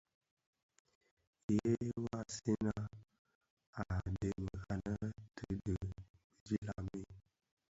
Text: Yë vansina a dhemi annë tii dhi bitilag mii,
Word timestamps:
Yë 1.55 1.73
vansina 2.05 2.73
a 3.79 3.85
dhemi 3.91 4.33
annë 4.77 4.97
tii 5.37 5.59
dhi 5.69 5.77
bitilag 5.91 6.83
mii, 6.89 7.07